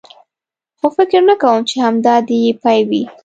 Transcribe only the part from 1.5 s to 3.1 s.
چې همدا دی یې پای وي.